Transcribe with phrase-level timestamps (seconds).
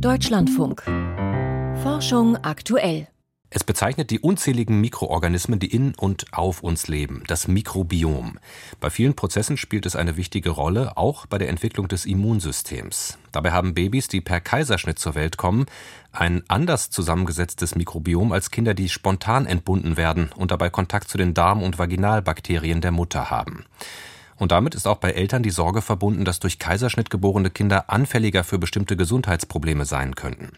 [0.00, 0.82] Deutschlandfunk.
[1.82, 3.08] Forschung aktuell.
[3.48, 8.38] Es bezeichnet die unzähligen Mikroorganismen, die in und auf uns leben, das Mikrobiom.
[8.78, 13.16] Bei vielen Prozessen spielt es eine wichtige Rolle, auch bei der Entwicklung des Immunsystems.
[13.32, 15.64] Dabei haben Babys, die per Kaiserschnitt zur Welt kommen,
[16.12, 21.32] ein anders zusammengesetztes Mikrobiom als Kinder, die spontan entbunden werden und dabei Kontakt zu den
[21.32, 23.64] Darm- und Vaginalbakterien der Mutter haben.
[24.38, 28.44] Und damit ist auch bei Eltern die Sorge verbunden, dass durch Kaiserschnitt geborene Kinder anfälliger
[28.44, 30.52] für bestimmte Gesundheitsprobleme sein könnten.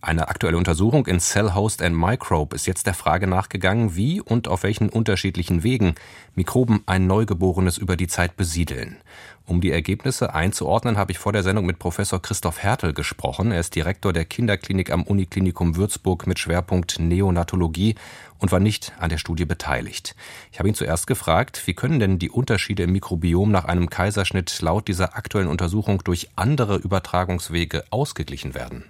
[0.00, 4.46] Eine aktuelle Untersuchung in Cell Host and Microbe ist jetzt der Frage nachgegangen, wie und
[4.46, 5.96] auf welchen unterschiedlichen Wegen
[6.36, 8.98] Mikroben ein Neugeborenes über die Zeit besiedeln.
[9.44, 13.50] Um die Ergebnisse einzuordnen, habe ich vor der Sendung mit Professor Christoph Hertel gesprochen.
[13.50, 17.96] Er ist Direktor der Kinderklinik am Uniklinikum Würzburg mit Schwerpunkt Neonatologie
[18.38, 20.14] und war nicht an der Studie beteiligt.
[20.52, 24.60] Ich habe ihn zuerst gefragt, wie können denn die Unterschiede im Mikrobiom nach einem Kaiserschnitt
[24.60, 28.84] laut dieser aktuellen Untersuchung durch andere Übertragungswege ausgeglichen werden?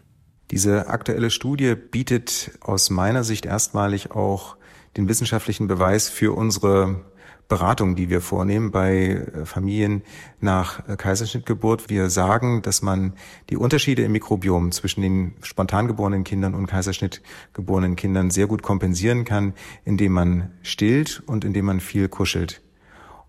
[0.50, 4.56] Diese aktuelle Studie bietet aus meiner Sicht erstmalig auch
[4.96, 7.04] den wissenschaftlichen Beweis für unsere
[7.48, 10.02] Beratung, die wir vornehmen bei äh, Familien
[10.40, 11.88] nach äh, Kaiserschnittgeburt.
[11.88, 13.14] Wir sagen, dass man
[13.48, 19.24] die Unterschiede im Mikrobiom zwischen den spontan geborenen Kindern und Kaiserschnittgeborenen Kindern sehr gut kompensieren
[19.24, 19.54] kann,
[19.86, 22.60] indem man stillt und indem man viel kuschelt.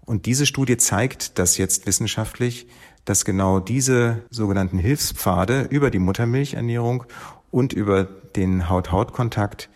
[0.05, 2.67] Und diese Studie zeigt das jetzt wissenschaftlich,
[3.05, 7.05] dass genau diese sogenannten Hilfspfade über die Muttermilchernährung
[7.51, 9.69] und über den Haut-Haut-Kontakt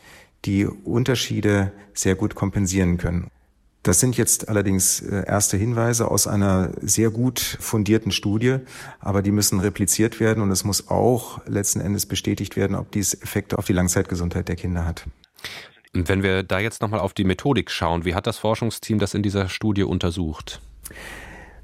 [0.45, 3.29] die Unterschiede sehr gut kompensieren können.
[3.83, 8.59] Das sind jetzt allerdings äh, erste Hinweise aus einer sehr gut fundierten Studie,
[8.99, 13.13] aber die müssen repliziert werden und es muss auch letzten Endes bestätigt werden, ob dies
[13.13, 15.05] Effekte auf die Langzeitgesundheit der Kinder hat.
[15.91, 19.21] Wenn wir da jetzt nochmal auf die Methodik schauen, wie hat das Forschungsteam das in
[19.21, 20.61] dieser Studie untersucht?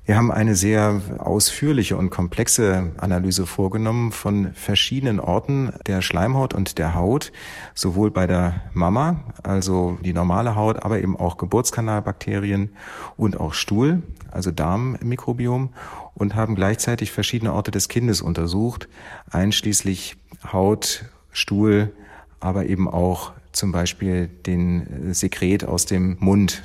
[0.09, 6.79] Wir haben eine sehr ausführliche und komplexe Analyse vorgenommen von verschiedenen Orten der Schleimhaut und
[6.79, 7.31] der Haut,
[7.75, 12.71] sowohl bei der Mama, also die normale Haut, aber eben auch Geburtskanalbakterien
[13.17, 15.69] und auch Stuhl, also Darmmikrobiom
[16.15, 18.89] und haben gleichzeitig verschiedene Orte des Kindes untersucht,
[19.30, 20.17] einschließlich
[20.52, 21.93] Haut, Stuhl,
[22.39, 26.64] aber eben auch zum Beispiel den Sekret aus dem Mund.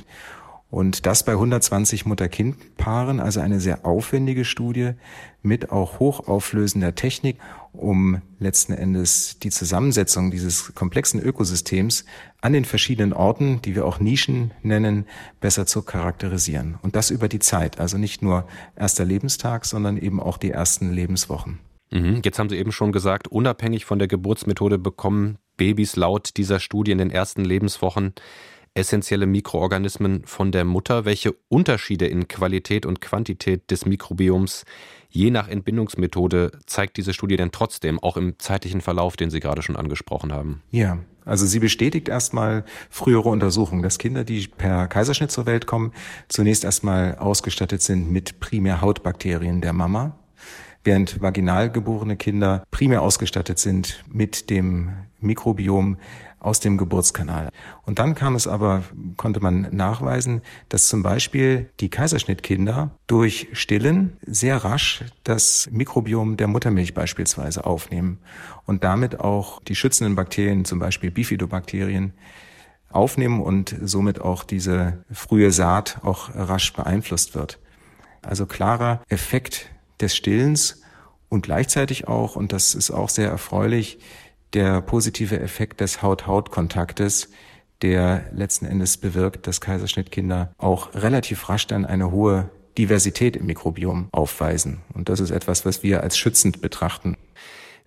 [0.71, 4.91] Und das bei 120 Mutter-Kind-Paaren, also eine sehr aufwendige Studie
[5.41, 7.37] mit auch hochauflösender Technik,
[7.71, 12.03] um letzten Endes die Zusammensetzung dieses komplexen Ökosystems
[12.41, 15.05] an den verschiedenen Orten, die wir auch Nischen nennen,
[15.39, 16.77] besser zu charakterisieren.
[16.81, 20.91] Und das über die Zeit, also nicht nur erster Lebenstag, sondern eben auch die ersten
[20.91, 21.59] Lebenswochen.
[21.91, 22.21] Mhm.
[22.25, 26.91] Jetzt haben Sie eben schon gesagt, unabhängig von der Geburtsmethode bekommen Babys laut dieser Studie
[26.91, 28.13] in den ersten Lebenswochen
[28.75, 31.05] essentielle Mikroorganismen von der Mutter?
[31.05, 34.65] Welche Unterschiede in Qualität und Quantität des Mikrobioms
[35.09, 39.61] je nach Entbindungsmethode zeigt diese Studie denn trotzdem, auch im zeitlichen Verlauf, den Sie gerade
[39.61, 40.61] schon angesprochen haben?
[40.71, 45.93] Ja, also sie bestätigt erstmal frühere Untersuchungen, dass Kinder, die per Kaiserschnitt zur Welt kommen,
[46.27, 50.19] zunächst erstmal ausgestattet sind mit primär Hautbakterien der Mama,
[50.83, 54.91] während vaginal geborene Kinder primär ausgestattet sind mit dem
[55.21, 55.97] Mikrobiom
[56.45, 57.49] aus dem Geburtskanal.
[57.85, 58.83] Und dann kam es aber,
[59.17, 66.47] konnte man nachweisen, dass zum Beispiel die Kaiserschnittkinder durch Stillen sehr rasch das Mikrobiom der
[66.47, 68.19] Muttermilch beispielsweise aufnehmen
[68.65, 72.13] und damit auch die schützenden Bakterien, zum Beispiel Bifidobakterien,
[72.89, 77.59] aufnehmen und somit auch diese frühe Saat auch rasch beeinflusst wird.
[78.21, 80.81] Also klarer Effekt des Stillens
[81.27, 83.97] und gleichzeitig auch, und das ist auch sehr erfreulich,
[84.55, 87.29] der positive Effekt des Haut-Haut-Kontaktes,
[87.81, 94.09] der letzten Endes bewirkt, dass Kaiserschnittkinder auch relativ rasch dann eine hohe Diversität im Mikrobiom
[94.11, 94.79] aufweisen.
[94.93, 97.17] Und das ist etwas, was wir als schützend betrachten.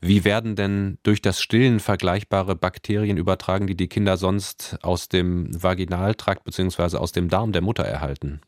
[0.00, 5.50] Wie werden denn durch das Stillen vergleichbare Bakterien übertragen, die die Kinder sonst aus dem
[5.60, 6.98] Vaginaltrakt bzw.
[6.98, 8.40] aus dem Darm der Mutter erhalten?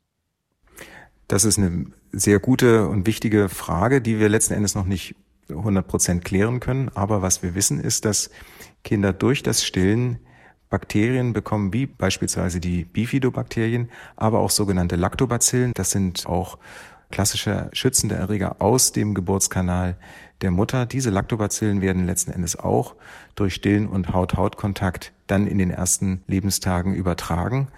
[1.27, 5.15] Das ist eine sehr gute und wichtige Frage, die wir letzten Endes noch nicht
[5.51, 6.91] 100 Prozent klären können.
[6.95, 8.31] Aber was wir wissen, ist, dass
[8.85, 10.19] Kinder durch das Stillen
[10.71, 15.73] Bakterien bekommen, wie beispielsweise die Bifidobakterien, aber auch sogenannte Lactobacillen.
[15.75, 16.59] Das sind auch
[17.11, 19.97] klassische schützende Erreger aus dem Geburtskanal
[20.43, 20.87] der Mutter.
[20.87, 22.95] Diese Lactobacillen werden letzten Endes auch
[23.35, 27.69] durch Stillen und Haut-Haut-Kontakt dann in den ersten Lebenstagen übertragen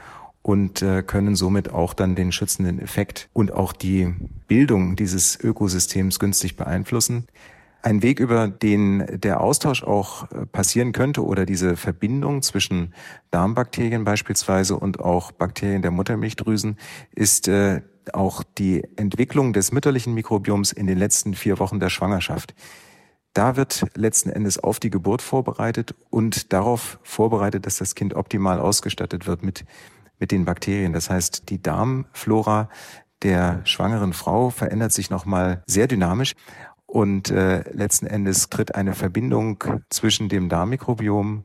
[0.42, 4.14] und äh, können somit auch dann den schützenden Effekt und auch die
[4.48, 7.26] Bildung dieses Ökosystems günstig beeinflussen.
[7.84, 12.94] Ein Weg, über den der Austausch auch äh, passieren könnte oder diese Verbindung zwischen
[13.32, 16.78] Darmbakterien beispielsweise und auch Bakterien der Muttermilchdrüsen
[17.10, 17.82] ist äh,
[18.12, 22.54] auch die Entwicklung des mütterlichen Mikrobioms in den letzten vier Wochen der Schwangerschaft.
[23.34, 28.60] Da wird letzten Endes auf die Geburt vorbereitet und darauf vorbereitet, dass das Kind optimal
[28.60, 29.64] ausgestattet wird mit,
[30.20, 30.92] mit den Bakterien.
[30.92, 32.68] Das heißt, die Darmflora
[33.22, 36.34] der schwangeren Frau verändert sich nochmal sehr dynamisch
[36.92, 41.44] und äh, letzten Endes tritt eine Verbindung zwischen dem Darmmikrobiom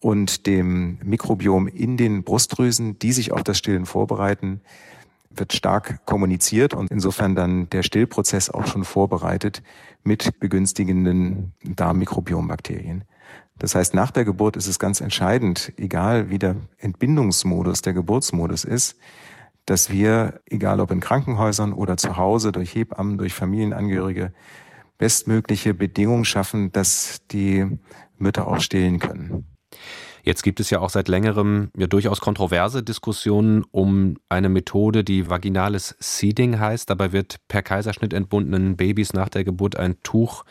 [0.00, 4.60] und dem Mikrobiom in den Brustdrüsen, die sich auf das Stillen vorbereiten,
[5.30, 9.62] wird stark kommuniziert und insofern dann der Stillprozess auch schon vorbereitet
[10.02, 13.04] mit begünstigenden Darmmikrobiombakterien.
[13.56, 18.64] Das heißt, nach der Geburt ist es ganz entscheidend, egal wie der Entbindungsmodus, der Geburtsmodus
[18.64, 18.96] ist,
[19.64, 24.32] dass wir, egal ob in Krankenhäusern oder zu Hause, durch Hebammen, durch Familienangehörige,
[24.98, 27.78] bestmögliche Bedingungen schaffen, dass die
[28.18, 29.46] Mütter auch stillen können.
[30.24, 35.30] Jetzt gibt es ja auch seit längerem ja durchaus kontroverse Diskussionen um eine Methode, die
[35.30, 36.90] vaginales Seeding heißt.
[36.90, 40.44] Dabei wird per Kaiserschnitt entbundenen Babys nach der Geburt ein Tuch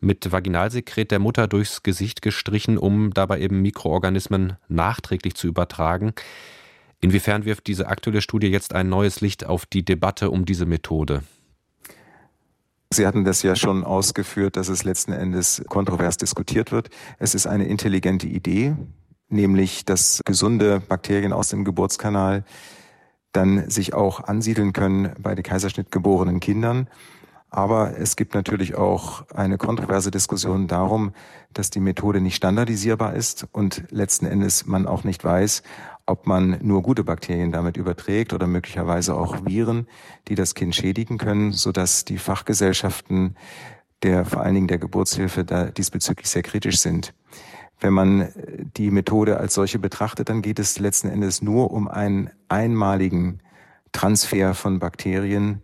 [0.00, 6.12] mit Vaginalsekret der Mutter durchs Gesicht gestrichen, um dabei eben Mikroorganismen nachträglich zu übertragen.
[7.00, 11.22] Inwiefern wirft diese aktuelle Studie jetzt ein neues Licht auf die Debatte um diese Methode?
[12.92, 16.90] Sie hatten das ja schon ausgeführt, dass es letzten Endes kontrovers diskutiert wird.
[17.20, 18.74] Es ist eine intelligente Idee,
[19.28, 22.44] nämlich dass gesunde Bakterien aus dem Geburtskanal
[23.30, 26.88] dann sich auch ansiedeln können bei den Kaiserschnitt geborenen Kindern.
[27.48, 31.12] Aber es gibt natürlich auch eine kontroverse Diskussion darum,
[31.52, 35.62] dass die Methode nicht standardisierbar ist und letzten Endes man auch nicht weiß,
[36.10, 39.86] ob man nur gute Bakterien damit überträgt oder möglicherweise auch Viren,
[40.28, 43.36] die das Kind schädigen können, sodass die Fachgesellschaften
[44.02, 47.12] der vor allen Dingen der Geburtshilfe da diesbezüglich sehr kritisch sind.
[47.80, 48.28] Wenn man
[48.76, 53.40] die Methode als solche betrachtet, dann geht es letzten Endes nur um einen einmaligen
[53.92, 55.62] Transfer von Bakterien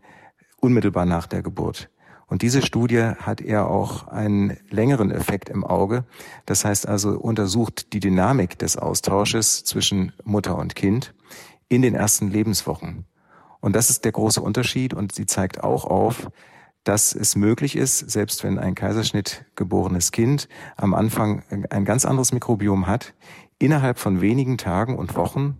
[0.61, 1.91] unmittelbar nach der Geburt.
[2.29, 6.05] Und diese Studie hat eher auch einen längeren Effekt im Auge.
[6.45, 11.15] Das heißt also, untersucht die Dynamik des Austausches zwischen Mutter und Kind
[11.69, 13.05] in den ersten Lebenswochen.
[13.61, 14.93] Und das ist der große Unterschied.
[14.93, 16.31] Und sie zeigt auch auf,
[16.83, 22.33] dass es möglich ist, selbst wenn ein Kaiserschnitt geborenes Kind am Anfang ein ganz anderes
[22.33, 23.15] Mikrobiom hat,
[23.59, 25.59] innerhalb von wenigen Tagen und Wochen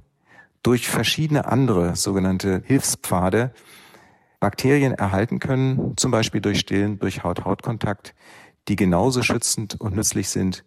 [0.63, 3.53] durch verschiedene andere sogenannte Hilfspfade
[4.47, 8.15] Bakterien erhalten können, zum Beispiel durch Stillen, durch Haut-Haut-Kontakt,
[8.69, 10.63] die genauso schützend und nützlich sind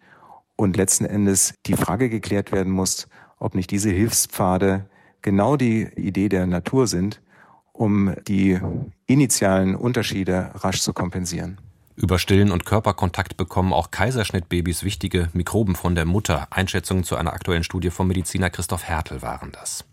[0.57, 4.89] und letzten Endes die Frage geklärt werden muss, ob nicht diese Hilfspfade
[5.21, 7.21] genau die Idee der Natur sind,
[7.71, 8.59] um die
[9.05, 11.57] initialen Unterschiede rasch zu kompensieren.
[11.95, 16.47] Über Stillen und Körperkontakt bekommen auch Kaiserschnittbabys wichtige Mikroben von der Mutter.
[16.49, 19.85] Einschätzungen zu einer aktuellen Studie vom Mediziner Christoph Hertel waren das.